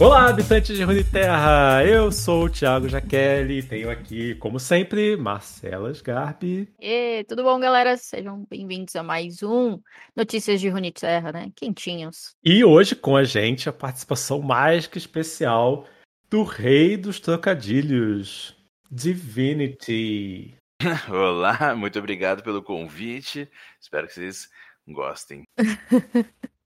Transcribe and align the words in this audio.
Olá, 0.00 0.28
habitantes 0.28 0.76
de 0.76 0.84
Runeterra! 0.84 1.84
Eu 1.84 2.12
sou 2.12 2.44
o 2.44 2.48
Thiago 2.48 2.88
Jaqueline 2.88 3.58
e 3.58 3.62
tenho 3.64 3.90
aqui, 3.90 4.36
como 4.36 4.60
sempre, 4.60 5.16
Marcela 5.16 5.90
Sgarbi. 5.90 6.72
E 6.78 7.24
tudo 7.24 7.42
bom, 7.42 7.58
galera? 7.58 7.96
Sejam 7.96 8.46
bem-vindos 8.48 8.94
a 8.94 9.02
mais 9.02 9.42
um 9.42 9.80
Notícias 10.14 10.60
de 10.60 10.68
Runeterra, 10.68 11.32
né? 11.32 11.50
Quentinhos. 11.56 12.36
E 12.44 12.62
hoje 12.62 12.94
com 12.94 13.16
a 13.16 13.24
gente 13.24 13.68
a 13.68 13.72
participação 13.72 14.40
mais 14.40 14.86
que 14.86 14.98
especial 14.98 15.84
do 16.30 16.44
rei 16.44 16.96
dos 16.96 17.18
trocadilhos, 17.18 18.56
Divinity. 18.88 20.54
Olá, 21.10 21.74
muito 21.74 21.98
obrigado 21.98 22.44
pelo 22.44 22.62
convite. 22.62 23.50
Espero 23.80 24.06
que 24.06 24.14
vocês 24.14 24.48
gostem. 24.86 25.42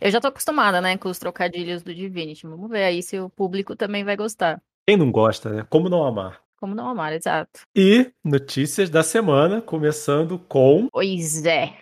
Eu 0.00 0.10
já 0.10 0.20
tô 0.20 0.28
acostumada, 0.28 0.80
né, 0.80 0.96
com 0.96 1.08
os 1.08 1.18
trocadilhos 1.18 1.82
do 1.82 1.94
Divinity. 1.94 2.46
Vamos 2.46 2.70
ver 2.70 2.84
aí 2.84 3.02
se 3.02 3.18
o 3.18 3.30
público 3.30 3.74
também 3.74 4.04
vai 4.04 4.16
gostar. 4.16 4.62
Quem 4.86 4.96
não 4.96 5.10
gosta, 5.10 5.50
né? 5.50 5.66
Como 5.70 5.88
não 5.88 6.04
amar? 6.04 6.40
Como 6.56 6.74
não 6.74 6.88
amar, 6.88 7.12
exato. 7.12 7.60
E 7.74 8.12
notícias 8.22 8.88
da 8.88 9.02
semana, 9.02 9.60
começando 9.60 10.38
com. 10.38 10.88
Pois 10.90 11.44
é. 11.44 11.74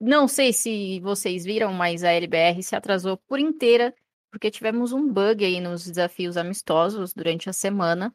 Não 0.00 0.26
sei 0.26 0.52
se 0.52 0.98
vocês 1.00 1.44
viram, 1.44 1.72
mas 1.72 2.02
a 2.02 2.10
LBR 2.10 2.62
se 2.62 2.74
atrasou 2.74 3.18
por 3.18 3.38
inteira, 3.38 3.94
porque 4.30 4.50
tivemos 4.50 4.92
um 4.92 5.06
bug 5.12 5.44
aí 5.44 5.60
nos 5.60 5.84
desafios 5.84 6.36
amistosos 6.36 7.12
durante 7.12 7.50
a 7.50 7.52
semana. 7.52 8.14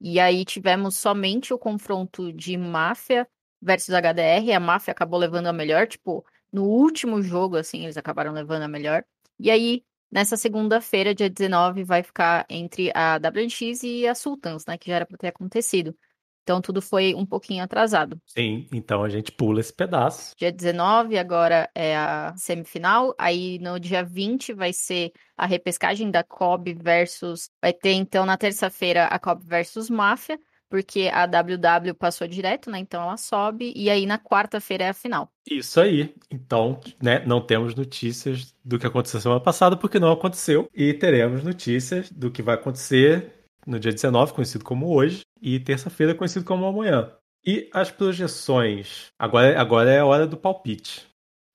E 0.00 0.18
aí 0.18 0.46
tivemos 0.46 0.96
somente 0.96 1.52
o 1.52 1.58
confronto 1.58 2.32
de 2.32 2.56
máfia 2.56 3.28
versus 3.60 3.94
HDR. 3.94 4.52
A 4.54 4.60
máfia 4.60 4.92
acabou 4.92 5.18
levando 5.18 5.48
a 5.48 5.52
melhor, 5.52 5.86
tipo, 5.86 6.24
no 6.52 6.64
último 6.64 7.22
jogo, 7.22 7.56
assim, 7.56 7.84
eles 7.84 7.96
acabaram 7.96 8.32
levando 8.32 8.62
a 8.62 8.68
melhor. 8.68 9.04
E 9.38 9.50
aí, 9.50 9.84
nessa 10.10 10.36
segunda-feira, 10.36 11.14
dia 11.14 11.30
19, 11.30 11.84
vai 11.84 12.02
ficar 12.02 12.46
entre 12.48 12.90
a 12.94 13.16
WNX 13.18 13.82
e 13.82 14.06
a 14.06 14.14
Sultans, 14.14 14.66
né? 14.66 14.76
Que 14.76 14.90
já 14.90 14.96
era 14.96 15.06
para 15.06 15.18
ter 15.18 15.28
acontecido. 15.28 15.96
Então 16.42 16.60
tudo 16.60 16.82
foi 16.82 17.14
um 17.14 17.24
pouquinho 17.24 17.62
atrasado. 17.62 18.20
Sim, 18.26 18.66
então 18.72 19.04
a 19.04 19.08
gente 19.08 19.30
pula 19.30 19.60
esse 19.60 19.72
pedaço. 19.72 20.34
Dia 20.36 20.50
19 20.50 21.16
agora 21.16 21.70
é 21.74 21.96
a 21.96 22.34
semifinal, 22.36 23.14
aí 23.18 23.58
no 23.60 23.78
dia 23.78 24.02
20 24.02 24.52
vai 24.52 24.72
ser 24.72 25.12
a 25.36 25.46
repescagem 25.46 26.10
da 26.10 26.24
COB 26.24 26.74
versus 26.74 27.50
vai 27.62 27.72
ter 27.72 27.92
então 27.92 28.26
na 28.26 28.36
terça-feira 28.36 29.04
a 29.04 29.18
COB 29.18 29.44
versus 29.44 29.88
Máfia 29.88 30.40
porque 30.70 31.10
a 31.12 31.26
WW 31.26 31.94
passou 31.98 32.26
direto, 32.28 32.70
né? 32.70 32.78
Então 32.78 33.02
ela 33.02 33.16
sobe 33.16 33.72
e 33.76 33.90
aí 33.90 34.06
na 34.06 34.18
quarta-feira 34.18 34.84
é 34.84 34.88
a 34.88 34.94
final. 34.94 35.30
Isso 35.50 35.80
aí. 35.80 36.14
Então, 36.30 36.80
né, 37.02 37.24
não 37.26 37.44
temos 37.44 37.74
notícias 37.74 38.54
do 38.64 38.78
que 38.78 38.86
aconteceu 38.86 39.20
semana 39.20 39.40
passada 39.40 39.76
porque 39.76 39.98
não 39.98 40.12
aconteceu 40.12 40.70
e 40.72 40.94
teremos 40.94 41.42
notícias 41.42 42.10
do 42.10 42.30
que 42.30 42.40
vai 42.40 42.54
acontecer 42.54 43.34
no 43.66 43.78
dia 43.78 43.92
19, 43.92 44.32
conhecido 44.32 44.64
como 44.64 44.94
hoje, 44.94 45.22
e 45.40 45.60
terça-feira, 45.60 46.14
conhecido 46.14 46.44
como 46.44 46.64
amanhã. 46.64 47.12
E 47.44 47.68
as 47.72 47.90
projeções? 47.90 49.08
Agora, 49.18 49.60
agora 49.60 49.90
é 49.90 49.98
a 49.98 50.06
hora 50.06 50.26
do 50.26 50.36
palpite. 50.36 51.06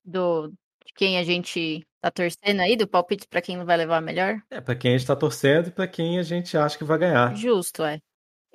Do 0.03 0.51
de 0.85 0.93
quem 0.93 1.17
a 1.17 1.23
gente 1.23 1.83
tá 1.99 2.11
torcendo 2.11 2.59
aí, 2.59 2.75
do 2.75 2.87
palpite 2.87 3.27
para 3.27 3.41
quem 3.41 3.57
não 3.57 3.65
vai 3.65 3.77
levar 3.77 4.01
melhor? 4.01 4.39
É, 4.51 4.61
para 4.61 4.75
quem 4.75 4.93
a 4.93 4.97
gente 4.97 5.07
tá 5.07 5.15
torcendo 5.15 5.69
e 5.69 5.71
para 5.71 5.87
quem 5.87 6.19
a 6.19 6.23
gente 6.23 6.55
acha 6.55 6.77
que 6.77 6.83
vai 6.83 6.99
ganhar. 6.99 7.35
Justo, 7.35 7.83
é. 7.83 7.99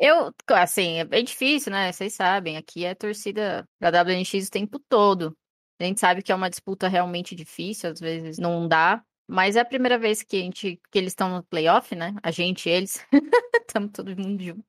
Eu, 0.02 0.34
assim, 0.48 0.94
é 0.98 1.04
bem 1.04 1.22
difícil, 1.22 1.70
né? 1.70 1.92
Vocês 1.92 2.14
sabem, 2.14 2.56
aqui 2.56 2.86
é 2.86 2.94
torcida 2.94 3.68
da 3.78 3.90
WNX 4.02 4.48
o 4.48 4.50
tempo 4.50 4.78
todo. 4.78 5.36
A 5.78 5.84
gente 5.84 6.00
sabe 6.00 6.22
que 6.22 6.32
é 6.32 6.34
uma 6.34 6.48
disputa 6.48 6.88
realmente 6.88 7.34
difícil, 7.34 7.90
às 7.90 8.00
vezes 8.00 8.38
não 8.38 8.66
dá, 8.66 9.04
mas 9.28 9.56
é 9.56 9.60
a 9.60 9.64
primeira 9.64 9.98
vez 9.98 10.22
que, 10.22 10.36
a 10.38 10.40
gente, 10.40 10.80
que 10.90 10.98
eles 10.98 11.12
estão 11.12 11.28
no 11.28 11.44
playoff, 11.44 11.94
né? 11.94 12.14
A 12.22 12.30
gente 12.30 12.66
e 12.66 12.72
eles. 12.72 13.06
Estamos 13.68 13.92
todo 13.92 14.16
mundo 14.16 14.42
junto. 14.42 14.64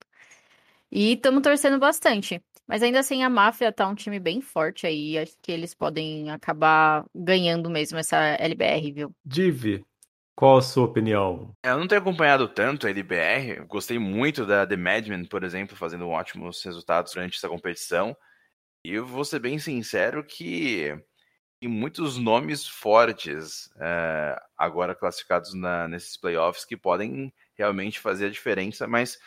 E 0.92 1.14
estamos 1.14 1.42
torcendo 1.42 1.80
bastante. 1.80 2.44
Mas 2.68 2.84
ainda 2.84 3.00
assim, 3.00 3.24
a 3.24 3.30
máfia 3.30 3.72
tá 3.72 3.88
um 3.88 3.96
time 3.96 4.20
bem 4.20 4.42
forte 4.42 4.86
aí. 4.86 5.18
Acho 5.18 5.34
que 5.42 5.52
eles 5.52 5.74
podem 5.74 6.30
acabar 6.30 7.06
ganhando 7.16 7.70
mesmo 7.70 7.98
essa 7.98 8.18
LBR, 8.18 8.92
viu? 8.92 9.16
Div, 9.26 9.84
qual 10.42 10.58
a 10.58 10.62
sua 10.64 10.86
opinião? 10.86 11.56
Eu 11.64 11.78
não 11.78 11.88
tenho 11.88 12.02
acompanhado 12.02 12.48
tanto 12.48 12.88
a 12.88 12.90
LBR. 12.90 13.64
Gostei 13.68 14.00
muito 14.00 14.44
da 14.44 14.66
The 14.66 14.76
Madman, 14.76 15.24
por 15.26 15.44
exemplo, 15.44 15.78
fazendo 15.78 16.10
ótimos 16.10 16.64
resultados 16.64 17.14
durante 17.14 17.38
essa 17.38 17.48
competição. 17.48 18.18
E 18.84 18.92
eu 18.92 19.06
vou 19.06 19.24
ser 19.24 19.38
bem 19.38 19.60
sincero 19.60 20.26
que 20.26 21.00
tem 21.60 21.70
muitos 21.70 22.18
nomes 22.18 22.68
fortes 22.68 23.68
uh, 23.76 24.42
agora 24.58 24.96
classificados 24.96 25.54
na, 25.54 25.88
nesses 25.88 26.18
playoffs 26.18 26.66
que 26.66 26.76
podem 26.76 27.32
realmente 27.56 28.00
fazer 28.00 28.26
a 28.26 28.32
diferença, 28.32 28.88
mas 28.88 29.20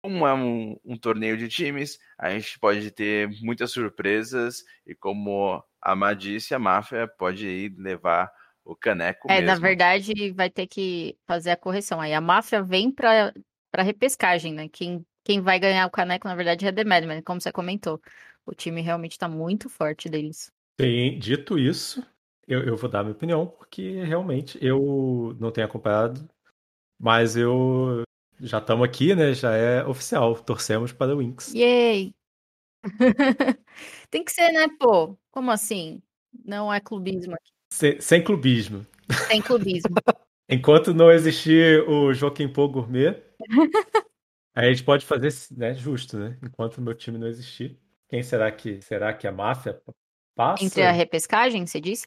como 0.00 0.24
é 0.24 0.32
um, 0.32 0.78
um, 0.84 0.96
torneio 0.96 1.36
de 1.36 1.48
times, 1.48 1.98
a 2.16 2.30
gente 2.30 2.56
pode 2.60 2.88
ter 2.92 3.28
muitas 3.42 3.72
surpresas 3.72 4.62
e 4.86 4.94
como 4.94 5.60
a 5.80 5.96
Má 5.96 6.14
disse, 6.14 6.54
a 6.54 6.58
máfia 6.60 7.08
pode 7.08 7.74
levar 7.76 8.30
o 8.64 8.76
caneco 8.76 9.30
é, 9.30 9.40
mesmo. 9.40 9.46
na 9.46 9.54
verdade, 9.56 10.30
vai 10.32 10.48
ter 10.48 10.66
que 10.66 11.16
fazer 11.26 11.50
a 11.50 11.56
correção. 11.56 12.00
Aí 12.00 12.14
a 12.14 12.20
máfia 12.20 12.62
vem 12.62 12.90
para 12.90 13.32
para 13.72 13.82
repescagem, 13.82 14.52
né? 14.52 14.68
Quem, 14.68 15.04
quem 15.24 15.40
vai 15.40 15.58
ganhar 15.58 15.86
o 15.86 15.90
caneco, 15.90 16.28
na 16.28 16.34
verdade, 16.34 16.66
é 16.66 16.70
The 16.70 16.84
Madman, 16.84 17.22
como 17.22 17.40
você 17.40 17.50
comentou. 17.50 17.98
O 18.44 18.54
time 18.54 18.82
realmente 18.82 19.12
está 19.12 19.26
muito 19.26 19.70
forte 19.70 20.10
deles. 20.10 20.52
Sim, 20.78 21.18
dito 21.18 21.58
isso, 21.58 22.06
eu, 22.46 22.62
eu 22.64 22.76
vou 22.76 22.90
dar 22.90 23.02
minha 23.02 23.14
opinião, 23.14 23.46
porque 23.46 24.02
realmente 24.02 24.58
eu 24.60 25.34
não 25.40 25.50
tenho 25.50 25.66
acompanhado, 25.66 26.28
mas 27.00 27.34
eu 27.34 28.02
já 28.40 28.58
estamos 28.58 28.84
aqui, 28.86 29.14
né? 29.14 29.32
Já 29.32 29.54
é 29.54 29.84
oficial. 29.86 30.34
Torcemos 30.42 30.92
para 30.92 31.14
o 31.14 31.18
Winx. 31.18 31.54
Yay! 31.54 32.14
Tem 34.10 34.24
que 34.24 34.32
ser, 34.32 34.52
né, 34.52 34.66
pô? 34.78 35.16
Como 35.30 35.50
assim? 35.50 36.02
Não 36.44 36.72
é 36.72 36.80
clubismo 36.80 37.34
aqui. 37.34 37.51
Sem, 37.72 37.98
sem 38.02 38.22
clubismo. 38.22 38.86
Sem 39.28 39.40
clubismo. 39.40 39.94
Enquanto 40.46 40.92
não 40.92 41.10
existir 41.10 41.82
o 41.88 42.12
Joaquim 42.12 42.46
Pô 42.46 42.68
Gourmet, 42.68 43.16
a 44.54 44.66
gente 44.66 44.84
pode 44.84 45.06
fazer 45.06 45.32
né, 45.56 45.72
justo, 45.72 46.18
né? 46.18 46.38
Enquanto 46.42 46.76
o 46.76 46.82
meu 46.82 46.94
time 46.94 47.16
não 47.16 47.26
existir. 47.26 47.80
Quem 48.08 48.22
será 48.22 48.52
que 48.52 48.82
será 48.82 49.14
que 49.14 49.26
a 49.26 49.32
máfia 49.32 49.80
passa? 50.34 50.62
Entre 50.62 50.82
a 50.82 50.92
repescagem, 50.92 51.66
você 51.66 51.80
disse? 51.80 52.06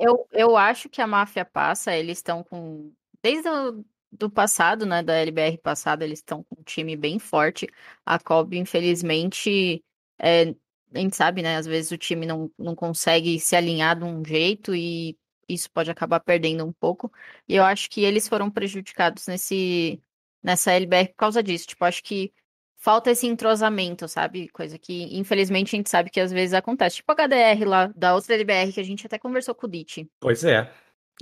Eu, 0.00 0.26
eu 0.32 0.56
acho 0.56 0.88
que 0.88 1.00
a 1.00 1.06
máfia 1.06 1.44
passa, 1.44 1.96
eles 1.96 2.18
estão 2.18 2.42
com. 2.42 2.92
Desde 3.22 3.48
o 3.48 3.84
do 4.10 4.28
passado, 4.28 4.84
né? 4.84 5.00
Da 5.00 5.14
LBR 5.14 5.58
passada, 5.58 6.04
eles 6.04 6.18
estão 6.18 6.42
com 6.42 6.60
um 6.60 6.64
time 6.64 6.96
bem 6.96 7.20
forte. 7.20 7.68
A 8.04 8.18
Cobb, 8.18 8.58
infelizmente, 8.58 9.80
é, 10.18 10.52
a 10.94 10.98
gente 10.98 11.16
sabe, 11.16 11.42
né? 11.42 11.56
Às 11.56 11.66
vezes 11.66 11.90
o 11.90 11.98
time 11.98 12.26
não, 12.26 12.50
não 12.58 12.74
consegue 12.74 13.38
se 13.40 13.56
alinhar 13.56 13.98
de 13.98 14.04
um 14.04 14.24
jeito 14.24 14.74
e 14.74 15.16
isso 15.48 15.70
pode 15.70 15.90
acabar 15.90 16.20
perdendo 16.20 16.64
um 16.64 16.72
pouco. 16.72 17.12
E 17.48 17.56
eu 17.56 17.64
acho 17.64 17.90
que 17.90 18.02
eles 18.02 18.28
foram 18.28 18.50
prejudicados 18.50 19.26
nesse 19.26 20.00
nessa 20.42 20.72
LBR 20.72 21.08
por 21.08 21.16
causa 21.16 21.42
disso. 21.42 21.66
Tipo, 21.66 21.84
acho 21.84 22.02
que 22.02 22.32
falta 22.76 23.10
esse 23.10 23.26
entrosamento, 23.26 24.06
sabe? 24.06 24.48
Coisa 24.50 24.78
que, 24.78 25.16
infelizmente, 25.16 25.74
a 25.74 25.78
gente 25.78 25.88
sabe 25.88 26.10
que 26.10 26.20
às 26.20 26.30
vezes 26.30 26.52
acontece. 26.52 26.96
Tipo 26.96 27.12
a 27.12 27.14
HDR 27.14 27.64
lá, 27.66 27.86
da 27.96 28.14
outra 28.14 28.34
LBR, 28.34 28.72
que 28.72 28.80
a 28.80 28.84
gente 28.84 29.06
até 29.06 29.18
conversou 29.18 29.54
com 29.54 29.66
o 29.66 29.70
Dit. 29.70 30.06
Pois 30.20 30.44
é. 30.44 30.70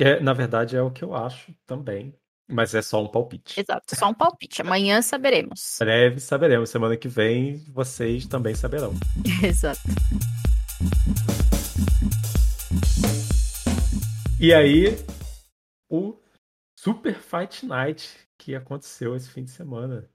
é. 0.00 0.20
Na 0.20 0.32
verdade, 0.32 0.76
é 0.76 0.82
o 0.82 0.90
que 0.90 1.04
eu 1.04 1.14
acho 1.14 1.54
também. 1.64 2.12
Mas 2.52 2.74
é 2.74 2.82
só 2.82 3.02
um 3.02 3.08
palpite. 3.08 3.58
Exato, 3.58 3.96
só 3.96 4.08
um 4.08 4.14
palpite. 4.14 4.60
Amanhã 4.60 5.00
saberemos. 5.00 5.76
Breve 5.80 6.20
saberemos. 6.20 6.70
Semana 6.70 6.96
que 6.96 7.08
vem 7.08 7.56
vocês 7.72 8.26
também 8.26 8.54
saberão. 8.54 8.92
Exato. 9.42 9.80
E 14.38 14.52
aí, 14.52 14.96
o 15.88 16.16
Super 16.76 17.14
Fight 17.14 17.64
Night 17.64 18.22
que 18.42 18.56
aconteceu 18.56 19.14
esse 19.14 19.30
fim 19.30 19.44
de 19.44 19.50
semana. 19.50 20.08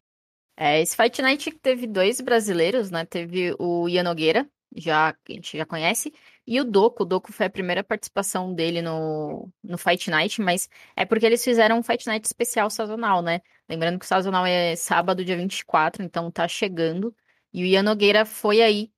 É, 0.58 0.82
esse 0.82 0.96
Fight 0.96 1.22
Night 1.22 1.50
teve 1.62 1.88
dois 1.88 2.20
brasileiros, 2.20 2.92
né? 2.92 3.06
Teve 3.06 3.56
o 3.58 3.88
Ian 3.88 4.04
Nogueira, 4.04 4.50
já, 4.76 5.14
que 5.24 5.32
a 5.32 5.36
gente 5.36 5.58
já 5.58 5.66
conhece, 5.66 6.14
e 6.48 6.62
o 6.62 6.64
Doku. 6.64 7.04
O 7.04 7.06
Doku 7.06 7.34
foi 7.34 7.48
a 7.48 7.50
primeira 7.50 7.84
participação 7.84 8.54
dele 8.54 8.82
no, 8.82 9.52
no 9.62 9.78
Fight 9.78 10.10
Night, 10.10 10.42
mas 10.42 10.70
é 10.96 11.04
porque 11.04 11.26
eles 11.26 11.44
fizeram 11.44 11.78
um 11.80 11.84
Fight 11.84 12.08
Night 12.08 12.26
especial 12.26 12.70
sazonal, 12.70 13.22
né? 13.22 13.42
Lembrando 13.68 14.00
que 14.00 14.06
o 14.06 14.08
sazonal 14.08 14.46
é 14.46 14.76
sábado, 14.76 15.26
dia 15.26 15.36
24, 15.36 16.02
então 16.04 16.32
tá 16.32 16.48
chegando. 16.48 17.14
E 17.54 17.64
o 17.64 17.66
Ian 17.66 17.84
Nogueira 17.84 18.26
foi 18.26 18.62
aí 18.62 18.92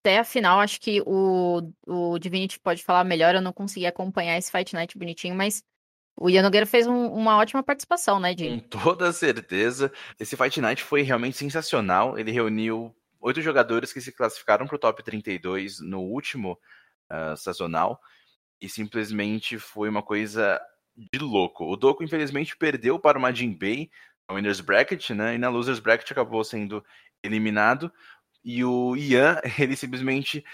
até 0.00 0.18
a 0.18 0.24
final. 0.24 0.60
Acho 0.60 0.78
que 0.78 1.02
o, 1.06 1.72
o 1.86 2.18
Divinity 2.18 2.60
pode 2.60 2.84
falar 2.84 3.04
melhor, 3.04 3.34
eu 3.34 3.40
não 3.40 3.52
consegui 3.52 3.86
acompanhar 3.86 4.36
esse 4.36 4.52
Fight 4.52 4.74
Night 4.74 4.98
bonitinho, 4.98 5.34
mas 5.34 5.62
o 6.18 6.28
Ian 6.28 6.42
Nogueira 6.42 6.66
fez 6.66 6.86
um, 6.86 7.06
uma 7.06 7.38
ótima 7.38 7.62
participação, 7.62 8.20
né, 8.20 8.34
Di? 8.34 8.50
Com 8.50 8.58
toda 8.78 9.10
certeza. 9.10 9.90
Esse 10.18 10.36
Fight 10.36 10.60
Night 10.60 10.82
foi 10.82 11.00
realmente 11.00 11.38
sensacional. 11.38 12.18
Ele 12.18 12.30
reuniu 12.30 12.94
oito 13.20 13.40
jogadores 13.40 13.90
que 13.90 14.02
se 14.02 14.12
classificaram 14.12 14.66
para 14.66 14.76
o 14.76 14.78
top 14.78 15.02
32 15.02 15.80
no 15.80 16.00
último 16.00 16.58
uh, 17.10 17.36
sazonal. 17.36 18.00
E 18.60 18.68
simplesmente 18.68 19.58
foi 19.58 19.88
uma 19.88 20.02
coisa 20.02 20.60
de 20.96 21.18
louco. 21.18 21.64
O 21.64 21.76
Doku, 21.76 22.04
infelizmente, 22.04 22.56
perdeu 22.56 22.98
para 22.98 23.18
o 23.18 23.20
Majin 23.20 23.52
Bay, 23.54 23.90
no 24.28 24.36
Winners 24.36 24.60
Bracket, 24.60 25.10
né? 25.10 25.34
E 25.34 25.38
na 25.38 25.48
Losers 25.48 25.80
Bracket 25.80 26.10
acabou 26.12 26.44
sendo 26.44 26.84
eliminado. 27.22 27.92
E 28.44 28.64
o 28.64 28.96
Ian, 28.96 29.40
ele 29.58 29.76
simplesmente 29.76 30.44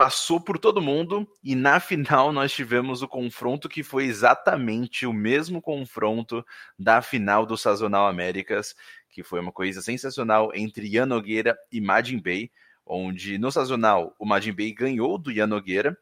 passou 0.00 0.40
por 0.40 0.58
todo 0.58 0.80
mundo 0.80 1.28
e 1.44 1.54
na 1.54 1.78
final 1.78 2.32
nós 2.32 2.54
tivemos 2.54 3.02
o 3.02 3.08
confronto 3.08 3.68
que 3.68 3.82
foi 3.82 4.06
exatamente 4.06 5.04
o 5.04 5.12
mesmo 5.12 5.60
confronto 5.60 6.42
da 6.78 7.02
final 7.02 7.44
do 7.44 7.54
Sazonal 7.54 8.06
Américas, 8.08 8.74
que 9.10 9.22
foi 9.22 9.40
uma 9.40 9.52
coisa 9.52 9.82
sensacional 9.82 10.52
entre 10.54 10.86
Ian 10.86 11.04
Nogueira 11.04 11.54
e 11.70 11.82
Majin 11.82 12.18
Bay, 12.18 12.50
onde 12.90 13.38
no 13.38 13.52
Sazonal 13.52 14.14
o 14.18 14.26
Majin 14.26 14.52
Bay 14.52 14.72
ganhou 14.72 15.16
do 15.16 15.30
Ian 15.30 15.46
Nogueira 15.46 15.96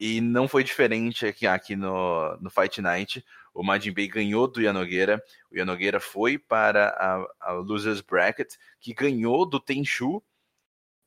e 0.00 0.22
não 0.22 0.48
foi 0.48 0.64
diferente 0.64 1.26
aqui, 1.26 1.46
aqui 1.46 1.76
no, 1.76 2.36
no 2.40 2.50
Fight 2.50 2.80
Night. 2.80 3.24
O 3.52 3.62
Majin 3.62 3.92
Bay 3.92 4.08
ganhou 4.08 4.48
do 4.48 4.60
Ian 4.60 4.72
Nogueira, 4.72 5.22
o 5.50 5.56
Ian 5.56 5.66
Nogueira 5.66 6.00
foi 6.00 6.38
para 6.38 6.88
a, 6.88 7.50
a 7.50 7.52
Losers 7.52 8.00
Bracket, 8.00 8.54
que 8.80 8.94
ganhou 8.94 9.46
do 9.46 9.60
Tenchu, 9.60 10.22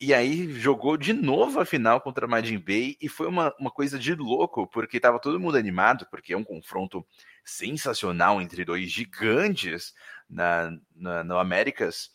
e 0.00 0.14
aí 0.14 0.52
jogou 0.52 0.96
de 0.96 1.12
novo 1.12 1.58
a 1.58 1.66
final 1.66 2.00
contra 2.00 2.24
a 2.24 2.28
Majin 2.28 2.58
Bay 2.58 2.96
e 3.00 3.08
foi 3.08 3.26
uma, 3.26 3.52
uma 3.58 3.70
coisa 3.72 3.98
de 3.98 4.14
louco, 4.14 4.68
porque 4.68 5.00
tava 5.00 5.18
todo 5.18 5.40
mundo 5.40 5.56
animado, 5.56 6.06
porque 6.08 6.32
é 6.32 6.36
um 6.36 6.44
confronto 6.44 7.04
sensacional 7.44 8.40
entre 8.40 8.64
dois 8.64 8.88
gigantes 8.88 9.92
na, 10.30 10.70
na, 10.94 11.24
no 11.24 11.38
Américas. 11.38 12.10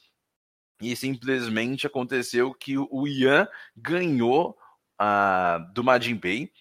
E 0.82 0.96
simplesmente 0.96 1.88
aconteceu 1.88 2.54
que 2.54 2.78
o 2.78 3.08
Ian 3.08 3.48
ganhou 3.76 4.58
uh, 5.00 5.74
do 5.74 5.84
Majin 5.84 6.16
Bay 6.16 6.52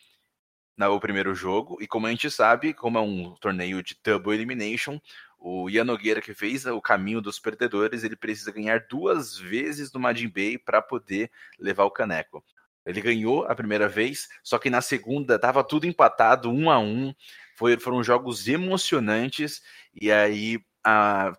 no 0.76 1.00
primeiro 1.00 1.34
jogo. 1.34 1.78
E 1.80 1.86
como 1.86 2.06
a 2.06 2.10
gente 2.10 2.30
sabe, 2.30 2.72
como 2.72 2.98
é 2.98 3.00
um 3.00 3.34
torneio 3.36 3.82
de 3.82 3.96
Double 4.02 4.34
Elimination, 4.34 5.00
o 5.38 5.68
Ian 5.68 5.84
Nogueira, 5.84 6.20
que 6.20 6.34
fez 6.34 6.64
o 6.66 6.80
caminho 6.80 7.20
dos 7.20 7.38
perdedores, 7.38 8.04
ele 8.04 8.16
precisa 8.16 8.52
ganhar 8.52 8.86
duas 8.88 9.36
vezes 9.36 9.92
no 9.92 10.00
Majin 10.00 10.28
Bay 10.28 10.56
para 10.56 10.80
poder 10.80 11.30
levar 11.58 11.84
o 11.84 11.90
caneco. 11.90 12.44
Ele 12.84 13.00
ganhou 13.00 13.44
a 13.44 13.54
primeira 13.54 13.88
vez, 13.88 14.28
só 14.42 14.58
que 14.58 14.70
na 14.70 14.80
segunda 14.80 15.36
estava 15.36 15.62
tudo 15.62 15.86
empatado, 15.86 16.50
um 16.50 16.70
a 16.70 16.78
um. 16.78 17.14
Foi, 17.56 17.78
foram 17.78 18.02
jogos 18.02 18.48
emocionantes 18.48 19.62
e 19.94 20.10
aí 20.10 20.58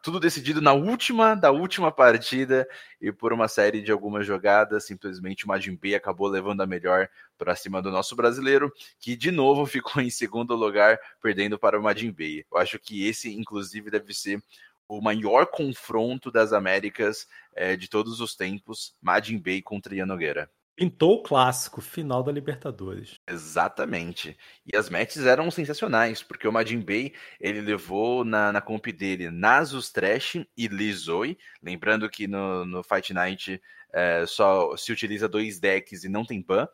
tudo 0.01 0.19
decidido 0.19 0.61
na 0.61 0.71
última 0.73 1.35
da 1.35 1.51
última 1.51 1.91
partida 1.91 2.67
e 3.01 3.11
por 3.11 3.33
uma 3.33 3.47
série 3.47 3.81
de 3.81 3.91
algumas 3.91 4.25
jogadas, 4.25 4.85
simplesmente 4.85 5.45
o 5.45 5.47
Majin 5.49 5.75
Bay 5.75 5.95
acabou 5.95 6.27
levando 6.27 6.61
a 6.61 6.65
melhor 6.65 7.09
para 7.37 7.55
cima 7.55 7.81
do 7.81 7.91
nosso 7.91 8.15
brasileiro, 8.15 8.71
que 8.99 9.15
de 9.15 9.31
novo 9.31 9.65
ficou 9.67 10.01
em 10.01 10.09
segundo 10.09 10.55
lugar, 10.55 10.97
perdendo 11.21 11.59
para 11.59 11.77
o 11.77 11.83
Majin 11.83 12.11
Bay. 12.11 12.45
Eu 12.51 12.57
acho 12.57 12.79
que 12.79 13.07
esse, 13.07 13.33
inclusive, 13.33 13.91
deve 13.91 14.13
ser 14.13 14.41
o 14.87 15.01
maior 15.01 15.47
confronto 15.47 16.31
das 16.31 16.53
Américas 16.53 17.27
é, 17.55 17.75
de 17.75 17.89
todos 17.89 18.19
os 18.19 18.35
tempos, 18.35 18.95
Majin 19.01 19.39
Bay 19.39 19.61
contra 19.61 19.95
Ian 19.95 20.05
Nogueira. 20.05 20.49
Pintou 20.75 21.15
o 21.15 21.23
clássico, 21.23 21.81
final 21.81 22.23
da 22.23 22.31
Libertadores. 22.31 23.19
Exatamente. 23.27 24.35
E 24.65 24.75
as 24.75 24.89
matches 24.89 25.25
eram 25.25 25.51
sensacionais, 25.51 26.23
porque 26.23 26.47
o 26.47 26.51
Majin 26.51 26.79
Bay, 26.79 27.13
ele 27.39 27.61
levou 27.61 28.25
na, 28.25 28.51
na 28.51 28.59
comp 28.59 28.87
dele 28.87 29.29
Nasus 29.29 29.91
Trash 29.91 30.37
e 30.57 30.67
Lizoi. 30.67 31.37
Lembrando 31.61 32.09
que 32.09 32.27
no, 32.27 32.65
no 32.65 32.83
Fight 32.83 33.13
Night 33.13 33.61
é, 33.93 34.25
só 34.25 34.75
se 34.75 34.91
utiliza 34.91 35.29
dois 35.29 35.59
decks 35.59 36.03
e 36.03 36.09
não 36.09 36.25
tem 36.25 36.41
ban. 36.41 36.67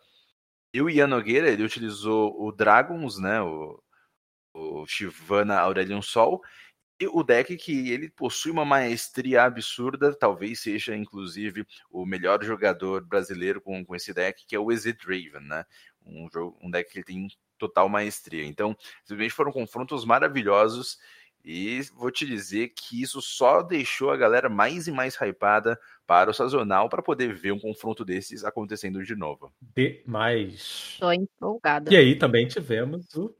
E 0.74 0.81
o 0.81 0.90
Ian 0.90 1.07
Nogueira, 1.07 1.50
ele 1.50 1.63
utilizou 1.63 2.34
o 2.42 2.52
Dragons, 2.52 3.19
né, 3.19 3.42
o, 3.42 3.81
o 4.54 4.86
Shivana 4.86 5.60
Aurelion 5.60 6.02
Sol, 6.02 6.42
o 7.07 7.24
deck 7.24 7.56
que 7.57 7.92
ele 7.92 8.10
possui 8.10 8.51
uma 8.51 8.66
maestria 8.66 9.44
absurda, 9.44 10.13
talvez 10.13 10.62
seja 10.62 10.96
inclusive 10.96 11.66
o 11.90 12.06
melhor 12.06 12.44
jogador 12.44 13.06
brasileiro 13.06 13.62
com, 13.62 13.86
com 13.86 13.96
esse 13.96 14.13
deck, 14.13 14.46
que 14.46 14.56
é 14.56 14.60
o 14.60 14.72
Exit 14.72 15.06
Raven, 15.06 15.48
né? 15.48 15.66
Um, 16.06 16.28
jogo, 16.31 16.57
um 16.62 16.69
deck 16.69 16.92
que 16.92 17.04
tem 17.04 17.28
total 17.57 17.88
maestria. 17.88 18.46
Então, 18.46 18.75
simplesmente 19.04 19.34
foram 19.34 19.51
confrontos 19.51 20.06
maravilhosos 20.06 20.98
e 21.44 21.81
vou 21.96 22.12
te 22.12 22.25
dizer 22.25 22.69
que 22.69 23.02
isso 23.02 23.22
só 23.22 23.62
deixou 23.62 24.12
a 24.12 24.18
galera 24.18 24.50
mais 24.50 24.88
e 24.88 24.92
mais 24.92 25.16
hypada 25.16 25.80
para 26.06 26.30
o 26.30 26.34
sazonal 26.34 26.90
para 26.90 27.02
poder 27.02 27.34
ver 27.34 27.52
um 27.52 27.60
confronto 27.60 28.04
desses 28.04 28.44
acontecendo 28.44 29.04
de 29.04 29.16
novo. 29.16 29.52
Demais. 29.75 30.98
Tô 31.00 31.12
empolgada. 31.12 31.94
E 31.94 31.98
aí 31.98 32.16
também 32.18 32.48
tivemos 32.48 33.16
o 33.16 33.34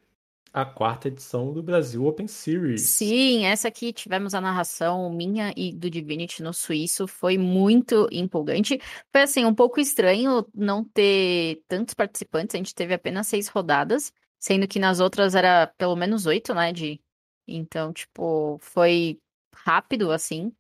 a 0.54 0.66
quarta 0.66 1.07
edição 1.07 1.54
do 1.54 1.62
Brasil 1.62 2.06
Open 2.06 2.28
Series. 2.28 2.90
Sim, 2.90 3.46
essa 3.46 3.68
aqui 3.68 3.94
tivemos 3.94 4.34
a 4.34 4.42
narração 4.42 5.12
minha 5.12 5.54
e 5.56 5.74
do 5.74 5.90
Divinity 5.90 6.42
no 6.42 6.54
suíço, 6.54 7.07
foi 7.07 7.38
muito 7.38 8.07
empolgante. 8.12 8.80
Foi 9.12 9.22
assim, 9.22 9.46
um 9.46 9.54
pouco 9.54 9.80
estranho 9.80 10.46
não 10.54 10.84
ter 10.84 11.62
tantos 11.68 11.94
participantes, 11.94 12.56
a 12.56 12.57
gente 12.57 12.74
teve 12.74 12.94
apenas 12.94 13.28
seis 13.28 13.48
rodadas, 13.48 14.12
sendo 14.40 14.68
que 14.68 14.80
nas 14.80 15.00
outras 15.00 15.36
era 15.36 15.68
pelo 15.78 15.96
menos 15.96 16.25
oito, 16.25 16.54
né, 16.54 16.72
de... 16.72 17.00
Então, 17.48 17.92
tipo, 17.92 18.60
foi 18.62 19.19
rápido, 19.54 20.12
assim, 20.12 20.51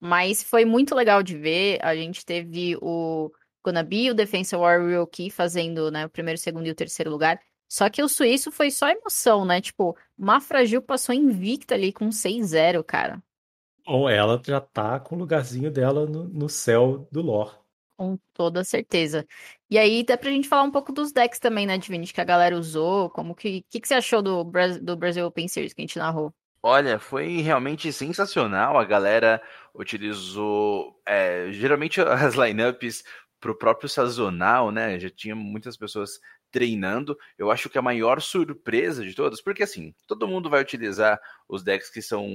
mas 0.00 0.42
foi 0.42 0.64
muito 0.64 0.94
legal 0.94 1.22
de 1.22 1.36
ver, 1.36 1.78
a 1.82 1.94
gente 1.94 2.24
teve 2.24 2.76
o 2.80 3.30
Gonabi, 3.62 4.10
o 4.10 4.14
Defensa 4.14 4.56
Warrior 4.56 5.04
aqui 5.04 5.30
fazendo, 5.30 5.90
né, 5.90 6.06
o 6.06 6.10
primeiro, 6.10 6.38
segundo 6.40 6.66
e 6.66 6.70
o 6.70 6.74
terceiro 6.74 7.10
lugar, 7.10 7.38
só 7.70 7.88
que 7.88 8.02
o 8.02 8.08
suíço 8.08 8.50
foi 8.50 8.68
só 8.68 8.88
emoção, 8.88 9.44
né? 9.44 9.60
Tipo, 9.60 9.96
Mafragil 10.18 10.82
passou 10.82 11.14
invicta 11.14 11.76
ali 11.76 11.92
com 11.92 12.10
6-0, 12.10 12.82
cara. 12.82 13.22
Ou 13.86 14.08
ela 14.08 14.42
já 14.44 14.60
tá 14.60 14.98
com 14.98 15.14
o 15.14 15.18
lugarzinho 15.18 15.70
dela 15.70 16.04
no, 16.04 16.24
no 16.24 16.48
céu 16.48 17.08
do 17.12 17.22
lore. 17.22 17.54
Com 17.96 18.18
toda 18.34 18.64
certeza. 18.64 19.24
E 19.70 19.78
aí 19.78 20.02
dá 20.02 20.18
pra 20.18 20.30
gente 20.30 20.48
falar 20.48 20.64
um 20.64 20.70
pouco 20.70 20.92
dos 20.92 21.12
decks 21.12 21.38
também, 21.38 21.64
né, 21.64 21.78
Divinity, 21.78 22.12
que 22.12 22.20
a 22.20 22.24
galera 22.24 22.56
usou. 22.56 23.08
Como 23.08 23.36
que. 23.36 23.58
O 23.58 23.64
que, 23.70 23.80
que 23.80 23.86
você 23.86 23.94
achou 23.94 24.20
do, 24.20 24.42
do 24.82 24.96
Brasil 24.96 25.24
Open 25.24 25.46
Series 25.46 25.72
que 25.72 25.80
a 25.80 25.84
gente 25.84 25.98
narrou? 25.98 26.34
Olha, 26.62 26.98
foi 26.98 27.40
realmente 27.40 27.92
sensacional. 27.92 28.78
A 28.78 28.84
galera 28.84 29.40
utilizou. 29.72 31.00
É, 31.06 31.52
geralmente 31.52 32.00
as 32.00 32.34
lineups 32.34 33.04
pro 33.38 33.56
próprio 33.56 33.88
sazonal, 33.88 34.72
né? 34.72 34.98
Já 34.98 35.08
tinha 35.08 35.36
muitas 35.36 35.76
pessoas 35.76 36.18
treinando. 36.50 37.16
Eu 37.38 37.50
acho 37.50 37.68
que 37.68 37.78
a 37.78 37.82
maior 37.82 38.20
surpresa 38.20 39.04
de 39.04 39.14
todas, 39.14 39.40
porque 39.40 39.62
assim, 39.62 39.94
todo 40.06 40.28
mundo 40.28 40.50
vai 40.50 40.60
utilizar 40.60 41.20
os 41.48 41.62
decks 41.62 41.90
que 41.90 42.02
são 42.02 42.26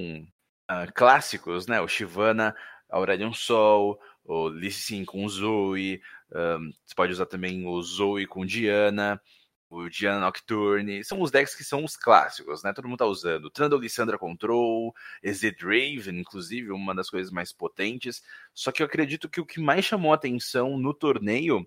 uh, 0.70 0.92
clássicos, 0.94 1.66
né? 1.66 1.80
O 1.80 1.88
Shivana, 1.88 2.54
Aurelion 2.88 3.32
Sol, 3.32 3.98
o 4.24 4.48
Lee 4.48 4.70
Sin 4.70 5.04
com 5.04 5.28
Zoe, 5.28 6.00
um, 6.32 6.72
você 6.84 6.94
pode 6.94 7.12
usar 7.12 7.26
também 7.26 7.66
o 7.66 7.80
Zoe 7.82 8.26
com 8.26 8.44
Diana, 8.44 9.20
o 9.68 9.88
Diana 9.88 10.20
Nocturne, 10.20 11.04
são 11.04 11.20
os 11.20 11.30
decks 11.30 11.54
que 11.54 11.64
são 11.64 11.84
os 11.84 11.96
clássicos, 11.96 12.62
né? 12.62 12.72
Todo 12.72 12.88
mundo 12.88 12.98
tá 12.98 13.06
usando. 13.06 13.50
Trundle 13.50 13.80
Lissandra 13.80 14.18
Control, 14.18 14.94
Exit 15.22 15.62
Raven, 15.62 16.20
inclusive, 16.20 16.70
uma 16.70 16.94
das 16.94 17.10
coisas 17.10 17.32
mais 17.32 17.52
potentes. 17.52 18.22
Só 18.54 18.70
que 18.70 18.82
eu 18.82 18.86
acredito 18.86 19.28
que 19.28 19.40
o 19.40 19.46
que 19.46 19.60
mais 19.60 19.84
chamou 19.84 20.12
atenção 20.12 20.78
no 20.78 20.94
torneio 20.94 21.66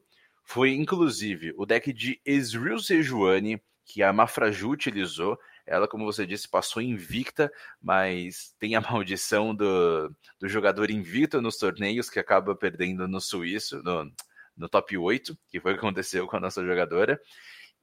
foi 0.49 0.73
inclusive 0.73 1.53
o 1.57 1.63
deck 1.63 1.93
de 1.93 2.19
Ezreal 2.25 2.79
Sejuani, 2.79 3.61
que 3.85 4.01
a 4.01 4.11
Mafraju 4.11 4.71
utilizou. 4.71 5.37
Ela, 5.63 5.87
como 5.87 6.05
você 6.05 6.25
disse, 6.25 6.49
passou 6.49 6.81
invicta, 6.81 7.51
mas 7.79 8.55
tem 8.57 8.75
a 8.75 8.81
maldição 8.81 9.53
do, 9.53 10.09
do 10.39 10.49
jogador 10.49 10.89
invicto 10.89 11.39
nos 11.39 11.57
torneios, 11.57 12.09
que 12.09 12.17
acaba 12.17 12.55
perdendo 12.55 13.07
no 13.07 13.21
suíço, 13.21 13.83
no, 13.83 14.11
no 14.57 14.67
top 14.67 14.97
8, 14.97 15.37
que 15.49 15.59
foi 15.59 15.73
o 15.73 15.75
que 15.75 15.85
aconteceu 15.85 16.25
com 16.25 16.37
a 16.37 16.39
nossa 16.39 16.65
jogadora. 16.65 17.21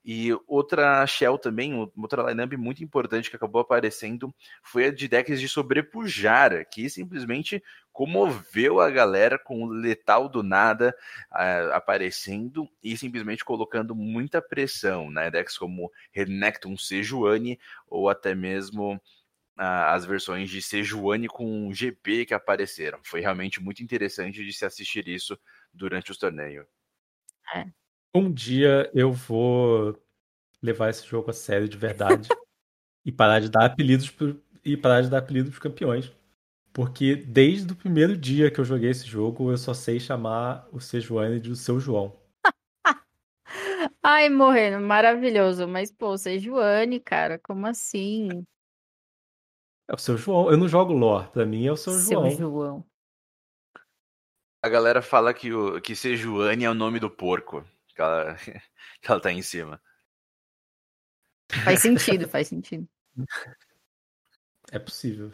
E 0.09 0.29
outra 0.47 1.05
shell 1.05 1.37
também, 1.37 1.75
outra 1.75 2.23
lineup 2.23 2.53
muito 2.53 2.85
importante 2.85 3.29
que 3.29 3.35
acabou 3.35 3.61
aparecendo 3.61 4.33
foi 4.63 4.85
a 4.85 4.93
de 4.93 5.09
decks 5.09 5.41
de 5.41 5.49
sobrepujar, 5.49 6.65
que 6.71 6.89
simplesmente 6.89 7.61
comoveu 7.93 8.79
a 8.79 8.89
galera 8.89 9.37
com 9.37 9.65
o 9.65 9.69
letal 9.69 10.29
do 10.29 10.45
nada 10.45 10.97
uh, 11.33 11.73
aparecendo 11.73 12.69
e 12.81 12.97
simplesmente 12.97 13.45
colocando 13.45 13.97
muita 13.97 14.41
pressão, 14.41 15.11
né? 15.11 15.29
Decks 15.29 15.59
como 15.59 15.91
Renekton 16.13 16.77
Sejuani 16.77 17.59
ou 17.89 18.09
até 18.09 18.33
mesmo 18.33 19.03
as 19.59 20.05
versões 20.05 20.51
de 20.51 20.61
Sejuani 20.63 21.27
com 21.27 21.73
GP 21.73 22.27
que 22.27 22.35
apareceram. 22.35 23.01
Foi 23.03 23.21
realmente 23.21 23.61
muito 23.61 23.83
interessante 23.83 24.45
de 24.45 24.53
se 24.53 24.65
assistir 24.65 25.09
isso 25.09 25.37
durante 25.73 26.13
os 26.13 26.19
torneios. 26.19 26.67
É. 27.55 27.67
Um 28.17 28.33
dia 28.33 28.91
eu 28.95 29.13
vou 29.13 29.95
levar 30.63 30.89
esse 30.89 31.07
jogo 31.07 31.31
a 31.31 31.35
sério 31.35 31.69
de 31.69 31.77
verdade 31.77 32.29
e 33.05 33.13
parar 33.13 33.41
de 33.41 33.51
dar 33.51 33.67
apelidos 33.67 34.09
pro, 34.11 34.43
e 34.65 34.75
parar 34.75 35.03
de 35.03 35.11
dar 35.11 35.19
apelidos 35.19 35.51
pros 35.51 35.63
campeões. 35.63 36.11
Porque 36.73 37.15
desde 37.15 37.75
o 37.75 37.77
primeiro 37.77 38.17
dia 38.17 38.51
que 38.51 38.59
eu 38.59 38.65
joguei 38.65 38.89
esse 38.89 39.07
jogo, 39.07 39.51
eu 39.51 39.59
só 39.59 39.75
sei 39.75 40.01
chamar 40.01 40.67
o 40.73 40.81
Sejuani 40.81 41.39
de 41.39 41.51
o 41.51 41.57
seu 41.57 41.79
João. 41.79 42.19
Ai, 44.03 44.31
morrendo, 44.31 44.81
maravilhoso. 44.81 45.69
Mas, 45.69 45.93
pô, 45.93 46.17
Sejuani, 46.17 46.99
cara, 46.99 47.39
como 47.39 47.67
assim? 47.67 48.47
É 49.89 49.95
o 49.95 49.99
seu 49.99 50.17
João. 50.17 50.51
Eu 50.51 50.57
não 50.57 50.67
jogo 50.67 50.95
lore. 50.95 51.29
Pra 51.29 51.45
mim 51.45 51.67
é 51.67 51.73
o 51.73 51.77
seu, 51.77 51.93
Seu 51.93 52.21
João. 52.21 52.31
João. 52.31 52.85
A 54.63 54.69
galera 54.71 55.03
fala 55.03 55.35
que, 55.35 55.53
o, 55.53 55.81
que 55.83 55.95
Sejuani 55.95 56.65
é 56.65 56.71
o 56.71 56.75
nome 56.75 56.99
do 56.99 57.11
porco. 57.11 57.63
Que 57.97 58.03
ela, 58.03 58.37
que 59.01 59.11
ela 59.11 59.21
tá 59.21 59.33
em 59.33 59.41
cima. 59.41 59.81
Faz 61.65 61.81
sentido, 61.81 62.29
faz 62.29 62.49
sentido. 62.49 62.87
É 64.71 64.79
possível. 64.79 65.33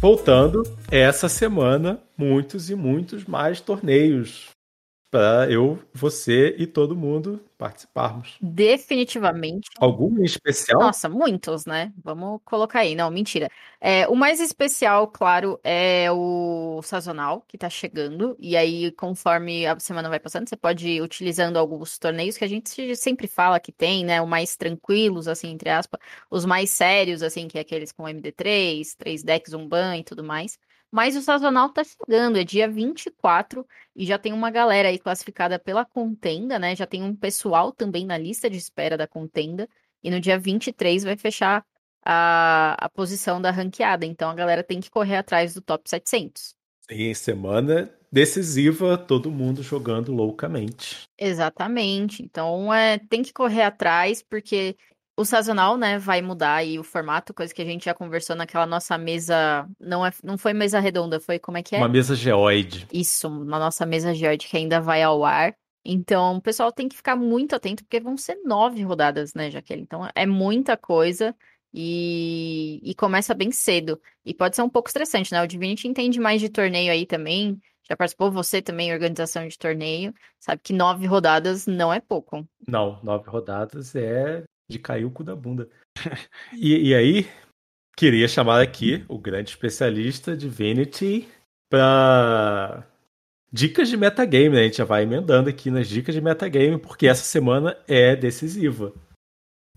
Voltando, 0.00 0.62
essa 0.90 1.28
semana, 1.28 2.02
muitos 2.16 2.68
e 2.68 2.74
muitos 2.74 3.24
mais 3.24 3.60
torneios 3.60 4.55
para 5.16 5.50
eu, 5.50 5.78
você 5.94 6.54
e 6.58 6.66
todo 6.66 6.94
mundo 6.94 7.40
participarmos. 7.56 8.36
Definitivamente. 8.38 9.70
Algum 9.80 10.22
especial? 10.22 10.78
Nossa, 10.78 11.08
muitos, 11.08 11.64
né? 11.64 11.90
Vamos 12.04 12.42
colocar 12.44 12.80
aí. 12.80 12.94
Não, 12.94 13.10
mentira. 13.10 13.48
É, 13.80 14.06
o 14.08 14.14
mais 14.14 14.40
especial, 14.40 15.08
claro, 15.08 15.58
é 15.64 16.12
o 16.12 16.82
sazonal 16.82 17.42
que 17.48 17.56
tá 17.56 17.70
chegando. 17.70 18.36
E 18.38 18.58
aí, 18.58 18.92
conforme 18.92 19.66
a 19.66 19.80
semana 19.80 20.10
vai 20.10 20.20
passando, 20.20 20.50
você 20.50 20.56
pode 20.56 20.86
ir 20.86 21.00
utilizando 21.00 21.56
alguns 21.56 21.98
torneios 21.98 22.36
que 22.36 22.44
a 22.44 22.48
gente 22.48 22.94
sempre 22.94 23.26
fala 23.26 23.58
que 23.58 23.72
tem, 23.72 24.04
né? 24.04 24.20
O 24.20 24.26
mais 24.26 24.54
tranquilos, 24.54 25.26
assim, 25.26 25.50
entre 25.50 25.70
aspas. 25.70 25.98
Os 26.30 26.44
mais 26.44 26.68
sérios, 26.68 27.22
assim, 27.22 27.48
que 27.48 27.56
é 27.56 27.62
aqueles 27.62 27.90
com 27.90 28.02
MD3, 28.02 28.94
3 28.98 29.22
decks, 29.22 29.54
um 29.54 29.66
ban 29.66 29.96
e 29.96 30.04
tudo 30.04 30.22
mais. 30.22 30.58
Mas 30.90 31.16
o 31.16 31.22
sazonal 31.22 31.68
tá 31.70 31.82
chegando, 31.84 32.38
é 32.38 32.44
dia 32.44 32.68
24 32.68 33.66
e 33.94 34.06
já 34.06 34.18
tem 34.18 34.32
uma 34.32 34.50
galera 34.50 34.88
aí 34.88 34.98
classificada 34.98 35.58
pela 35.58 35.84
contenda, 35.84 36.58
né? 36.58 36.74
Já 36.76 36.86
tem 36.86 37.02
um 37.02 37.14
pessoal 37.14 37.72
também 37.72 38.06
na 38.06 38.16
lista 38.16 38.48
de 38.48 38.56
espera 38.56 38.96
da 38.96 39.06
contenda. 39.06 39.68
E 40.02 40.10
no 40.10 40.20
dia 40.20 40.38
23 40.38 41.04
vai 41.04 41.16
fechar 41.16 41.64
a, 42.04 42.76
a 42.78 42.88
posição 42.88 43.40
da 43.40 43.50
ranqueada. 43.50 44.06
Então 44.06 44.30
a 44.30 44.34
galera 44.34 44.62
tem 44.62 44.80
que 44.80 44.90
correr 44.90 45.16
atrás 45.16 45.54
do 45.54 45.60
top 45.60 45.88
700. 45.90 46.54
Sim, 46.88 47.14
semana 47.14 47.92
decisiva, 48.12 48.96
todo 48.96 49.30
mundo 49.30 49.62
jogando 49.62 50.12
loucamente. 50.12 51.08
Exatamente. 51.18 52.22
Então 52.22 52.72
é, 52.72 52.98
tem 52.98 53.22
que 53.22 53.32
correr 53.32 53.62
atrás, 53.62 54.22
porque 54.22 54.76
o 55.16 55.24
sazonal, 55.24 55.78
né, 55.78 55.98
vai 55.98 56.20
mudar 56.20 56.56
aí 56.56 56.78
o 56.78 56.84
formato, 56.84 57.32
coisa 57.32 57.54
que 57.54 57.62
a 57.62 57.64
gente 57.64 57.86
já 57.86 57.94
conversou 57.94 58.36
naquela 58.36 58.66
nossa 58.66 58.98
mesa. 58.98 59.66
Não, 59.80 60.04
é, 60.04 60.10
não 60.22 60.36
foi 60.36 60.52
mesa 60.52 60.78
redonda, 60.78 61.18
foi 61.18 61.38
como 61.38 61.56
é 61.56 61.62
que 61.62 61.74
é? 61.74 61.78
Uma 61.78 61.88
mesa 61.88 62.14
geoide. 62.14 62.86
Isso, 62.92 63.30
na 63.30 63.58
nossa 63.58 63.86
mesa 63.86 64.14
geoide 64.14 64.46
que 64.46 64.56
ainda 64.56 64.80
vai 64.80 65.02
ao 65.02 65.24
ar. 65.24 65.54
Então, 65.84 66.36
o 66.36 66.42
pessoal 66.42 66.70
tem 66.70 66.88
que 66.88 66.96
ficar 66.96 67.16
muito 67.16 67.54
atento, 67.54 67.84
porque 67.84 68.00
vão 68.00 68.16
ser 68.16 68.36
nove 68.44 68.82
rodadas, 68.82 69.32
né, 69.34 69.50
Jaqueline? 69.50 69.84
Então, 69.84 70.08
é 70.14 70.26
muita 70.26 70.76
coisa 70.76 71.34
e, 71.72 72.80
e 72.82 72.94
começa 72.94 73.32
bem 73.32 73.50
cedo. 73.52 74.00
E 74.24 74.34
pode 74.34 74.56
ser 74.56 74.62
um 74.62 74.68
pouco 74.68 74.88
estressante, 74.88 75.32
né? 75.32 75.42
O 75.42 75.46
Divinity 75.46 75.86
entende 75.86 76.18
mais 76.20 76.40
de 76.40 76.48
torneio 76.48 76.92
aí 76.92 77.06
também. 77.06 77.58
Já 77.88 77.96
participou 77.96 78.32
você 78.32 78.60
também, 78.60 78.92
organização 78.92 79.46
de 79.46 79.56
torneio. 79.56 80.12
Sabe 80.40 80.60
que 80.62 80.72
nove 80.72 81.06
rodadas 81.06 81.66
não 81.66 81.92
é 81.92 82.00
pouco. 82.00 82.46
Não, 82.66 83.00
nove 83.04 83.30
rodadas 83.30 83.94
é 83.94 84.42
de 84.68 84.78
cair 84.78 85.04
o 85.04 85.10
cu 85.10 85.22
da 85.22 85.34
bunda. 85.36 85.68
e, 86.52 86.88
e 86.90 86.94
aí, 86.94 87.28
queria 87.96 88.28
chamar 88.28 88.60
aqui 88.60 89.04
o 89.08 89.18
grande 89.18 89.50
especialista 89.50 90.36
Divinity 90.36 91.28
para 91.70 92.86
dicas 93.52 93.88
de 93.88 93.96
metagame, 93.96 94.50
né? 94.50 94.60
A 94.60 94.64
gente 94.64 94.76
já 94.76 94.84
vai 94.84 95.02
emendando 95.02 95.48
aqui 95.48 95.70
nas 95.70 95.88
dicas 95.88 96.14
de 96.14 96.20
metagame, 96.20 96.78
porque 96.78 97.06
essa 97.06 97.24
semana 97.24 97.76
é 97.88 98.14
decisiva. 98.14 98.92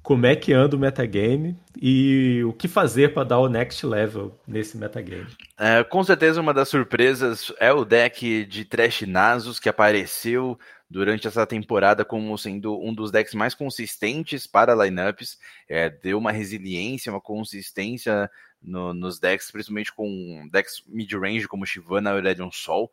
Como 0.02 0.26
é 0.26 0.36
que 0.36 0.54
anda 0.54 0.76
o 0.76 0.80
metagame 0.80 1.56
e 1.80 2.44
o 2.44 2.54
que 2.54 2.68
fazer 2.68 3.14
para 3.14 3.24
dar 3.24 3.40
o 3.40 3.50
next 3.50 3.86
level 3.86 4.40
nesse 4.48 4.78
metagame? 4.78 5.28
É, 5.58 5.84
com 5.84 6.04
certeza 6.04 6.42
uma 6.42 6.54
das 6.54 6.70
surpresas 6.70 7.54
é 7.60 7.72
o 7.72 7.86
deck 7.86 8.46
de 8.46 8.66
Trash 8.66 9.02
Nasus 9.02 9.60
que 9.60 9.70
apareceu 9.70 10.58
durante 10.90 11.28
essa 11.28 11.46
temporada 11.46 12.04
como 12.04 12.36
sendo 12.38 12.80
um 12.82 12.94
dos 12.94 13.12
decks 13.12 13.36
mais 13.36 13.54
consistentes 13.54 14.48
para 14.48 14.74
lineups. 14.74 15.38
É, 15.68 15.90
deu 15.90 16.18
uma 16.18 16.32
resiliência, 16.32 17.12
uma 17.12 17.22
consistência 17.22 18.30
no, 18.62 18.94
nos 18.94 19.20
decks, 19.20 19.52
principalmente 19.52 19.94
com 19.94 20.48
decks 20.52 20.84
mid-range 20.88 21.48
como 21.48 21.66
Shivana, 21.66 22.12
Aurelion 22.12 22.52
Sol, 22.52 22.92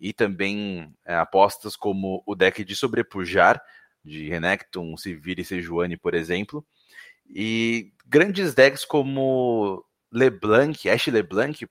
e 0.00 0.12
também 0.12 0.92
é, 1.04 1.14
apostas 1.14 1.76
como 1.76 2.22
o 2.26 2.34
deck 2.34 2.64
de 2.64 2.74
Sobrepujar, 2.74 3.62
de 4.06 4.28
Renekton, 4.28 4.96
Sivir 4.96 5.40
e 5.40 5.44
Sejuani, 5.44 5.96
por 5.96 6.14
exemplo. 6.14 6.64
E 7.28 7.92
grandes 8.06 8.54
decks 8.54 8.84
como 8.84 9.84
LeBlanc, 10.12 10.88
Ash 10.88 11.08
LeBlanc, 11.08 11.66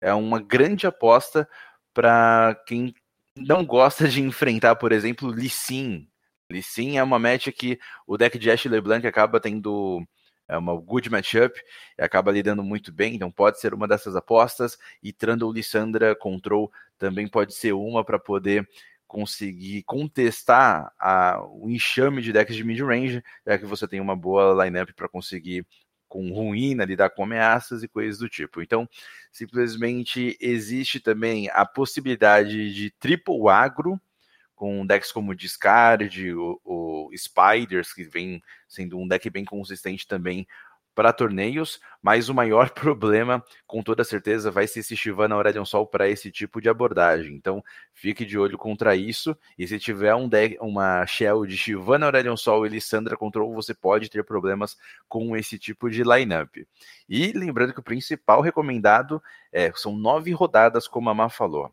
é 0.00 0.12
uma 0.12 0.40
grande 0.40 0.86
aposta 0.86 1.48
para 1.94 2.54
quem 2.66 2.94
não 3.34 3.64
gosta 3.64 4.06
de 4.06 4.20
enfrentar, 4.20 4.76
por 4.76 4.92
exemplo, 4.92 5.30
Lee 5.30 5.48
Sin. 5.48 6.06
Lee 6.50 6.62
Sin 6.62 6.96
é 6.98 7.02
uma 7.02 7.18
match 7.18 7.48
que 7.48 7.78
o 8.06 8.16
deck 8.16 8.38
de 8.38 8.50
Ash 8.50 8.64
LeBlanc 8.66 9.06
acaba 9.06 9.40
tendo 9.40 10.06
é 10.48 10.56
uma 10.56 10.74
good 10.74 11.10
matchup 11.10 11.60
e 11.98 12.02
acaba 12.02 12.32
lidando 12.32 12.62
muito 12.62 12.90
bem, 12.90 13.14
então 13.14 13.30
pode 13.30 13.60
ser 13.60 13.74
uma 13.74 13.86
dessas 13.86 14.16
apostas. 14.16 14.78
E 15.02 15.12
Trundle 15.12 15.52
Lissandra 15.52 16.16
Control 16.16 16.72
também 16.96 17.28
pode 17.28 17.54
ser 17.54 17.74
uma 17.74 18.02
para 18.02 18.18
poder 18.18 18.66
conseguir 19.08 19.82
contestar 19.84 20.92
a, 21.00 21.42
o 21.42 21.68
enxame 21.70 22.20
de 22.22 22.32
decks 22.32 22.54
de 22.54 22.62
mid-range, 22.62 23.24
já 23.44 23.58
que 23.58 23.64
você 23.64 23.88
tem 23.88 24.00
uma 24.00 24.14
boa 24.14 24.64
lineup 24.64 24.90
para 24.94 25.08
conseguir 25.08 25.66
com 26.06 26.30
ruína, 26.32 26.84
lidar 26.84 27.10
com 27.10 27.24
ameaças 27.24 27.82
e 27.82 27.88
coisas 27.88 28.18
do 28.18 28.28
tipo. 28.28 28.62
Então, 28.62 28.88
simplesmente 29.32 30.36
existe 30.40 31.00
também 31.00 31.50
a 31.50 31.66
possibilidade 31.66 32.72
de 32.72 32.90
triple 32.92 33.48
agro, 33.48 34.00
com 34.54 34.86
decks 34.86 35.12
como 35.12 35.34
Discard, 35.34 36.34
o, 36.34 36.60
o 36.64 37.10
Spiders, 37.16 37.92
que 37.92 38.04
vem 38.04 38.42
sendo 38.66 38.98
um 38.98 39.06
deck 39.06 39.30
bem 39.30 39.44
consistente 39.44 40.06
também 40.06 40.46
para 40.98 41.12
torneios, 41.12 41.78
mas 42.02 42.28
o 42.28 42.34
maior 42.34 42.70
problema, 42.74 43.40
com 43.68 43.84
toda 43.84 44.02
certeza, 44.02 44.50
vai 44.50 44.66
ser 44.66 44.82
se 44.82 44.96
Shivana 44.96 45.36
Aurelion 45.36 45.64
Sol 45.64 45.86
para 45.86 46.08
esse 46.08 46.28
tipo 46.28 46.60
de 46.60 46.68
abordagem. 46.68 47.36
Então, 47.36 47.62
fique 47.94 48.24
de 48.26 48.36
olho 48.36 48.58
contra 48.58 48.96
isso. 48.96 49.38
E 49.56 49.64
se 49.64 49.78
tiver 49.78 50.12
um 50.16 50.28
deck, 50.28 50.58
uma 50.60 51.06
shell 51.06 51.46
de 51.46 51.56
Shivana 51.56 52.06
Aurelion 52.06 52.36
Sol 52.36 52.66
e 52.66 52.68
Lissandra 52.68 53.16
Control, 53.16 53.54
você 53.54 53.72
pode 53.72 54.10
ter 54.10 54.24
problemas 54.24 54.76
com 55.08 55.36
esse 55.36 55.56
tipo 55.56 55.88
de 55.88 56.02
lineup. 56.02 56.66
E 57.08 57.30
lembrando 57.30 57.72
que 57.72 57.78
o 57.78 57.84
principal 57.84 58.40
recomendado 58.40 59.22
é, 59.52 59.70
são 59.76 59.96
nove 59.96 60.32
rodadas, 60.32 60.88
como 60.88 61.10
a 61.10 61.14
Má 61.14 61.28
falou 61.28 61.72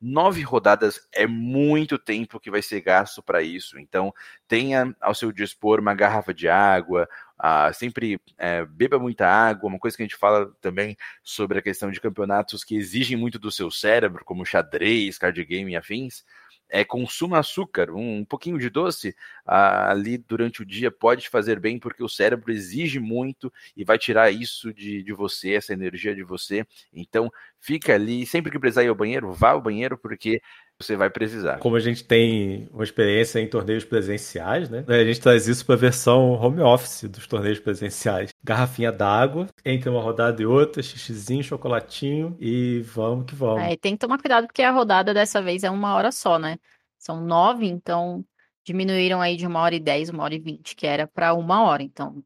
nove 0.00 0.42
rodadas 0.42 1.06
é 1.12 1.26
muito 1.26 1.98
tempo 1.98 2.40
que 2.40 2.50
vai 2.50 2.62
ser 2.62 2.80
gasto 2.80 3.22
para 3.22 3.42
isso. 3.42 3.78
Então, 3.78 4.12
tenha 4.48 4.94
ao 5.00 5.14
seu 5.14 5.30
dispor 5.30 5.78
uma 5.80 5.94
garrafa 5.94 6.32
de 6.32 6.48
água, 6.48 7.08
uh, 7.38 7.74
sempre 7.74 8.20
é, 8.38 8.64
beba 8.64 8.98
muita 8.98 9.26
água. 9.26 9.68
Uma 9.68 9.78
coisa 9.78 9.96
que 9.96 10.02
a 10.02 10.06
gente 10.06 10.16
fala 10.16 10.50
também 10.60 10.96
sobre 11.22 11.58
a 11.58 11.62
questão 11.62 11.90
de 11.90 12.00
campeonatos 12.00 12.64
que 12.64 12.76
exigem 12.76 13.16
muito 13.16 13.38
do 13.38 13.50
seu 13.50 13.70
cérebro, 13.70 14.24
como 14.24 14.46
xadrez, 14.46 15.18
card 15.18 15.44
game 15.44 15.72
e 15.72 15.76
afins 15.76 16.24
é, 16.70 16.84
consuma 16.84 17.38
açúcar, 17.38 17.90
um, 17.90 18.18
um 18.18 18.24
pouquinho 18.24 18.58
de 18.58 18.70
doce 18.70 19.14
ali 19.44 20.16
durante 20.16 20.62
o 20.62 20.64
dia 20.64 20.90
pode 20.90 21.22
te 21.22 21.28
fazer 21.28 21.58
bem, 21.58 21.78
porque 21.78 22.02
o 22.02 22.08
cérebro 22.08 22.52
exige 22.52 23.00
muito 23.00 23.52
e 23.76 23.84
vai 23.84 23.98
tirar 23.98 24.30
isso 24.30 24.72
de, 24.72 25.02
de 25.02 25.12
você, 25.12 25.54
essa 25.54 25.72
energia 25.72 26.14
de 26.14 26.22
você. 26.22 26.64
Então, 26.92 27.30
fica 27.58 27.94
ali, 27.94 28.24
sempre 28.24 28.50
que 28.50 28.58
precisar 28.58 28.84
ir 28.84 28.88
ao 28.88 28.94
banheiro, 28.94 29.32
vá 29.32 29.50
ao 29.50 29.60
banheiro, 29.60 29.98
porque 29.98 30.40
você 30.80 30.96
vai 30.96 31.10
precisar. 31.10 31.58
Como 31.58 31.76
a 31.76 31.80
gente 31.80 32.02
tem 32.02 32.68
uma 32.72 32.82
experiência 32.82 33.38
em 33.38 33.46
torneios 33.46 33.84
presenciais, 33.84 34.70
né? 34.70 34.84
A 34.88 35.04
gente 35.04 35.20
traz 35.20 35.46
isso 35.46 35.64
para 35.66 35.74
a 35.74 35.78
versão 35.78 36.32
home 36.32 36.60
office 36.60 37.04
dos 37.04 37.26
torneios 37.26 37.60
presenciais. 37.60 38.30
Garrafinha 38.42 38.90
d'água, 38.90 39.46
entre 39.64 39.90
uma 39.90 40.00
rodada 40.00 40.40
e 40.40 40.46
outra, 40.46 40.82
xixizinho, 40.82 41.42
chocolatinho 41.42 42.36
e 42.40 42.80
vamos 42.80 43.26
que 43.26 43.34
vamos. 43.34 43.62
É, 43.62 43.76
tem 43.76 43.92
que 43.92 43.98
tomar 43.98 44.18
cuidado 44.18 44.46
porque 44.46 44.62
a 44.62 44.70
rodada 44.70 45.12
dessa 45.12 45.42
vez 45.42 45.62
é 45.62 45.70
uma 45.70 45.94
hora 45.94 46.10
só, 46.10 46.38
né? 46.38 46.58
São 46.98 47.20
nove, 47.20 47.66
então 47.66 48.24
diminuíram 48.64 49.20
aí 49.20 49.36
de 49.36 49.46
uma 49.46 49.60
hora 49.60 49.74
e 49.74 49.80
dez, 49.80 50.08
uma 50.08 50.22
hora 50.22 50.34
e 50.34 50.38
vinte, 50.38 50.74
que 50.74 50.86
era 50.86 51.06
para 51.06 51.34
uma 51.34 51.62
hora. 51.62 51.82
Então 51.82 52.22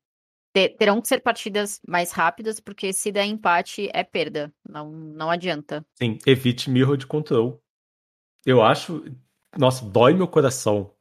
terão 0.79 1.01
que 1.01 1.09
ser 1.09 1.21
partidas 1.21 1.81
mais 1.87 2.13
rápidas, 2.13 2.61
porque 2.61 2.93
se 2.93 3.11
der 3.11 3.25
empate 3.25 3.91
é 3.93 4.05
perda. 4.05 4.53
Não, 4.69 4.89
não 4.91 5.29
adianta. 5.29 5.85
Sim, 5.97 6.19
evite 6.25 6.71
mirror 6.71 6.97
de 6.97 7.07
control. 7.07 7.61
Eu 8.45 8.63
acho. 8.63 9.05
Nossa, 9.59 9.85
dói 9.85 10.15
meu 10.15 10.29
coração 10.29 10.95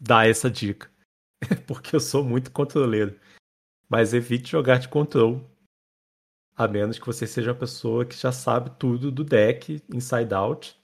dar 0.00 0.28
essa 0.28 0.50
dica. 0.50 0.90
Porque 1.66 1.94
eu 1.94 2.00
sou 2.00 2.24
muito 2.24 2.50
controleiro. 2.50 3.18
Mas 3.88 4.14
evite 4.14 4.50
jogar 4.50 4.78
de 4.78 4.88
control. 4.88 5.48
A 6.56 6.66
menos 6.66 6.98
que 6.98 7.06
você 7.06 7.26
seja 7.26 7.52
uma 7.52 7.58
pessoa 7.58 8.04
que 8.06 8.16
já 8.16 8.32
sabe 8.32 8.70
tudo 8.78 9.10
do 9.12 9.22
deck, 9.22 9.82
inside 9.92 10.32
out. 10.34 10.76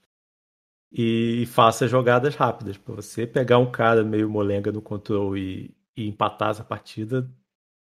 e 0.91 1.45
faça 1.47 1.87
jogadas 1.87 2.35
rápidas. 2.35 2.77
Para 2.77 2.95
você 2.95 3.25
pegar 3.25 3.57
um 3.57 3.71
cara 3.71 4.03
meio 4.03 4.29
molenga 4.29 4.71
no 4.71 4.81
controle 4.81 5.73
e, 5.95 6.03
e 6.03 6.07
empatar 6.07 6.51
essa 6.51 6.63
partida, 6.63 7.29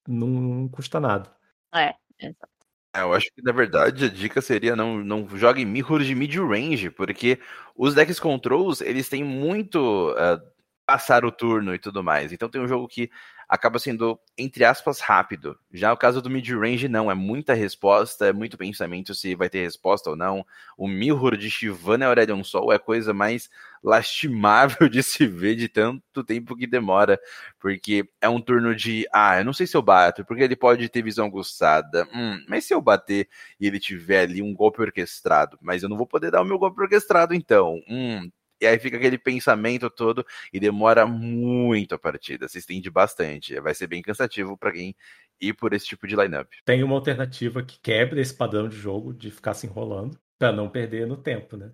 não, 0.08 0.28
não 0.28 0.68
custa 0.68 1.00
nada. 1.00 1.34
É, 1.74 1.96
exato. 2.20 2.59
É, 2.94 3.02
eu 3.02 3.14
acho 3.14 3.28
que 3.32 3.42
na 3.44 3.52
verdade 3.52 4.06
a 4.06 4.10
dica 4.10 4.42
seria 4.42 4.76
não, 4.76 4.98
não 5.04 5.28
jogue 5.38 5.64
mirror 5.64 6.02
de 6.04 6.16
mid-range, 6.16 6.90
porque 6.90 7.40
os 7.76 7.94
decks 7.94 8.20
controls 8.20 8.82
eles 8.82 9.08
têm 9.08 9.24
muito 9.24 10.12
uh, 10.14 10.42
passar 10.90 11.24
o 11.24 11.32
turno 11.32 11.76
e 11.76 11.78
tudo 11.78 12.04
mais. 12.04 12.34
Então 12.34 12.50
tem 12.50 12.60
um 12.60 12.68
jogo 12.68 12.88
que 12.88 13.12
acaba 13.48 13.78
sendo, 13.78 14.20
entre 14.36 14.66
aspas, 14.66 15.00
rápido. 15.00 15.56
Já 15.72 15.94
o 15.94 15.98
caso 15.98 16.20
do 16.20 16.32
mid-range, 16.32 16.88
não, 16.88 17.12
é 17.12 17.14
muita 17.14 17.54
resposta, 17.54 18.26
é 18.26 18.34
muito 18.34 18.58
pensamento 18.58 19.14
se 19.14 19.36
vai 19.36 19.48
ter 19.50 19.62
resposta 19.62 20.10
ou 20.10 20.16
não. 20.16 20.44
O 20.76 20.88
Mirror 20.88 21.38
de 21.38 21.48
Shivana 21.48 22.08
Aurelion 22.08 22.44
Sol 22.44 22.74
é 22.74 22.78
a 22.78 22.80
coisa 22.80 23.14
mais 23.14 23.52
lastimável 23.84 24.90
de 24.90 25.04
se 25.04 25.28
ver 25.28 25.56
de 25.56 25.70
tanto 25.70 26.24
tempo 26.24 26.56
que 26.56 26.66
demora, 26.66 27.20
porque 27.60 28.10
é 28.20 28.28
um 28.28 28.42
turno 28.42 28.76
de, 28.76 29.08
ah, 29.14 29.38
eu 29.40 29.46
não 29.46 29.54
sei 29.54 29.68
se 29.68 29.78
eu 29.78 29.84
bato, 29.84 30.26
porque 30.26 30.42
ele 30.42 30.56
pode 30.56 30.90
ter 30.90 31.04
visão 31.04 31.28
aguçada, 31.28 32.08
hum, 32.14 32.44
mas 32.48 32.66
se 32.66 32.74
eu 32.74 32.82
bater 32.82 33.30
e 33.60 33.68
ele 33.68 33.80
tiver 33.80 34.22
ali 34.22 34.42
um 34.42 34.54
golpe 34.56 34.82
orquestrado, 34.82 35.58
mas 35.62 35.84
eu 35.84 35.90
não 35.90 35.98
vou 35.98 36.08
poder 36.08 36.32
dar 36.32 36.42
o 36.42 36.46
meu 36.46 36.58
golpe 36.58 36.82
orquestrado 36.82 37.34
então, 37.36 37.80
hum, 37.88 38.30
e 38.60 38.68
aí 38.68 38.78
fica 38.80 38.98
aquele 38.98 39.18
pensamento 39.18 39.90
todo 39.90 40.26
e 40.52 40.60
demora 40.60 41.06
muito 41.06 41.96
a 41.96 42.00
partida, 42.00 42.48
se 42.48 42.58
estende 42.58 42.90
bastante. 42.90 43.60
Vai 43.60 43.74
ser 43.74 43.88
bem 43.88 44.02
cansativo 44.02 44.58
para 44.58 44.72
quem 44.72 44.96
ir 45.40 45.54
por 45.54 45.74
esse 45.74 45.86
tipo 45.86 46.08
de 46.08 46.16
lineup. 46.16 46.50
Tem 46.66 46.84
uma 46.84 46.96
alternativa 46.96 47.64
que 47.64 47.80
quebra 47.80 48.20
esse 48.20 48.34
padrão 48.34 48.68
de 48.68 48.76
jogo 48.76 49.14
de 49.14 49.32
ficar 49.32 49.54
se 49.54 49.68
enrolando 49.68 50.20
para 50.38 50.52
não 50.52 50.70
perder 50.70 51.08
no 51.08 51.18
tempo, 51.18 51.58
né? 51.58 51.72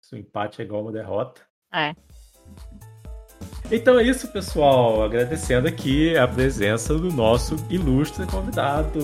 Se 0.00 0.14
o 0.14 0.18
empate 0.18 0.60
é 0.60 0.64
igual 0.64 0.82
uma 0.82 0.92
derrota. 0.92 1.42
É. 1.72 1.94
Então 3.70 3.98
é 3.98 4.02
isso, 4.02 4.32
pessoal. 4.32 5.02
Agradecendo 5.02 5.68
aqui 5.68 6.16
a 6.16 6.26
presença 6.26 6.94
do 6.94 7.12
nosso 7.12 7.54
ilustre 7.70 8.26
convidado. 8.26 8.98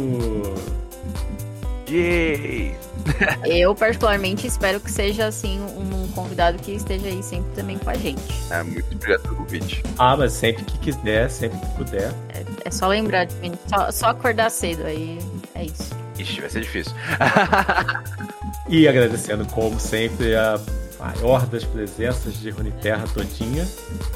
Yay! 1.89 2.75
Eu, 3.45 3.75
particularmente, 3.75 4.47
espero 4.47 4.81
que 4.81 4.91
seja 4.91 5.27
assim 5.27 5.61
um 5.61 6.09
convidado 6.09 6.59
que 6.59 6.73
esteja 6.73 7.07
aí 7.07 7.23
sempre 7.23 7.51
também 7.55 7.79
com 7.79 7.91
a 7.91 7.95
gente. 7.95 8.23
É, 8.51 8.63
muito 8.63 8.95
obrigado 8.95 9.23
pelo 9.23 9.37
convite. 9.37 9.83
Ah, 9.99 10.17
mas 10.17 10.33
sempre 10.33 10.65
que 10.65 10.79
quiser, 10.79 11.31
sempre 11.31 11.59
que 11.61 11.67
puder. 11.75 12.13
É, 12.35 12.45
é 12.65 12.71
só 12.71 12.89
lembrar 12.89 13.27
de 13.27 13.35
mim, 13.37 13.53
só, 13.67 13.91
só 13.91 14.07
acordar 14.07 14.51
cedo, 14.51 14.85
aí 14.87 15.19
é 15.55 15.65
isso. 15.65 15.95
Ixi, 16.19 16.41
vai 16.41 16.51
ser 16.51 16.61
difícil. 16.63 16.93
e 18.69 18.89
agradecendo, 18.89 19.47
como 19.47 19.79
sempre, 19.79 20.35
a 20.35 20.59
maior 20.99 21.47
das 21.47 21.65
presenças 21.65 22.35
de 22.41 22.53
Terra 22.83 23.05
todinha, 23.13 23.67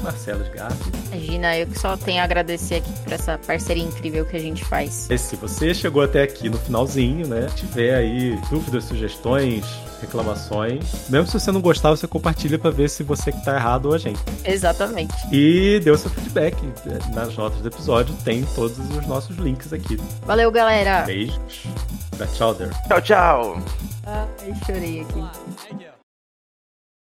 Marcelo 0.01 0.43
Sgarbi. 0.45 0.91
Imagina, 1.11 1.57
eu 1.57 1.67
que 1.67 1.79
só 1.79 1.95
tenho 1.97 2.21
a 2.21 2.23
agradecer 2.23 2.75
aqui 2.75 2.91
por 3.03 3.13
essa 3.13 3.37
parceria 3.37 3.83
incrível 3.83 4.25
que 4.25 4.35
a 4.35 4.39
gente 4.39 4.63
faz. 4.65 5.09
E 5.09 5.17
se 5.17 5.35
você 5.35 5.73
chegou 5.73 6.01
até 6.01 6.23
aqui 6.23 6.49
no 6.49 6.57
finalzinho, 6.57 7.27
né, 7.27 7.47
tiver 7.55 7.95
aí 7.95 8.39
dúvidas, 8.49 8.85
sugestões, 8.85 9.65
reclamações, 10.01 11.09
mesmo 11.09 11.27
se 11.27 11.39
você 11.39 11.51
não 11.51 11.61
gostar, 11.61 11.91
você 11.91 12.07
compartilha 12.07 12.57
para 12.57 12.71
ver 12.71 12.89
se 12.89 13.03
você 13.03 13.31
que 13.31 13.43
tá 13.43 13.55
errado 13.55 13.85
ou 13.87 13.93
a 13.93 13.97
gente. 13.97 14.19
Exatamente. 14.43 15.13
E 15.31 15.79
dê 15.79 15.91
o 15.91 15.97
seu 15.97 16.09
feedback. 16.09 16.57
Nas 17.13 17.35
notas 17.35 17.61
do 17.61 17.67
episódio 17.67 18.15
tem 18.23 18.43
todos 18.55 18.77
os 18.79 19.07
nossos 19.07 19.37
links 19.37 19.71
aqui. 19.71 19.97
Valeu, 20.25 20.51
galera. 20.51 21.03
Beijos. 21.03 21.63
Tchau, 22.35 22.55
Tchau, 22.87 23.01
tchau. 23.01 23.63
Ai, 24.05 24.53
chorei 24.65 25.01
aqui. 25.01 25.90